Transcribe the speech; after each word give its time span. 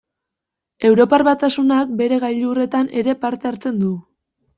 Europar 0.87 1.19
Batasunak 1.27 1.91
bere 1.99 2.17
gailurretan 2.23 2.89
ere 3.03 3.15
parte 3.27 3.51
hartzen 3.51 3.79
du. 3.83 3.91